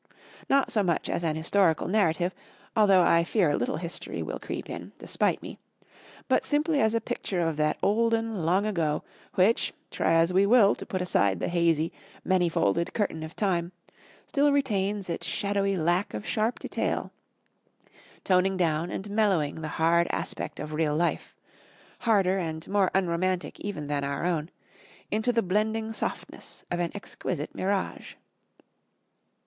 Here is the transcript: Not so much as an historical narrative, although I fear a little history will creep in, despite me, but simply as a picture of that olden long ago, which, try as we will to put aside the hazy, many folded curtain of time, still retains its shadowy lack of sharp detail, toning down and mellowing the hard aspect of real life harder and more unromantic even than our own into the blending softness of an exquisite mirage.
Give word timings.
Not 0.49 0.71
so 0.71 0.81
much 0.81 1.07
as 1.09 1.21
an 1.23 1.35
historical 1.35 1.87
narrative, 1.87 2.33
although 2.75 3.03
I 3.03 3.23
fear 3.23 3.51
a 3.51 3.55
little 3.55 3.77
history 3.77 4.23
will 4.23 4.39
creep 4.39 4.67
in, 4.67 4.93
despite 4.97 5.43
me, 5.43 5.59
but 6.27 6.43
simply 6.43 6.81
as 6.81 6.95
a 6.95 6.99
picture 6.99 7.47
of 7.47 7.55
that 7.57 7.77
olden 7.83 8.43
long 8.43 8.65
ago, 8.65 9.03
which, 9.35 9.75
try 9.91 10.13
as 10.13 10.33
we 10.33 10.47
will 10.47 10.73
to 10.73 10.87
put 10.87 11.03
aside 11.03 11.39
the 11.39 11.49
hazy, 11.49 11.93
many 12.25 12.49
folded 12.49 12.95
curtain 12.95 13.21
of 13.21 13.35
time, 13.35 13.73
still 14.25 14.51
retains 14.51 15.07
its 15.07 15.27
shadowy 15.27 15.77
lack 15.77 16.15
of 16.15 16.25
sharp 16.25 16.57
detail, 16.57 17.11
toning 18.23 18.57
down 18.57 18.89
and 18.89 19.07
mellowing 19.11 19.61
the 19.61 19.67
hard 19.77 20.07
aspect 20.09 20.59
of 20.59 20.73
real 20.73 20.95
life 20.95 21.35
harder 21.99 22.39
and 22.39 22.67
more 22.67 22.89
unromantic 22.95 23.59
even 23.59 23.85
than 23.85 24.03
our 24.03 24.25
own 24.25 24.49
into 25.11 25.31
the 25.31 25.43
blending 25.43 25.93
softness 25.93 26.65
of 26.71 26.79
an 26.79 26.89
exquisite 26.95 27.53
mirage. 27.53 28.15